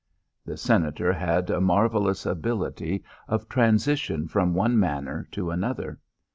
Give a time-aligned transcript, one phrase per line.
[0.47, 5.99] The Senator had a marvellous ability of transition from one manner to another.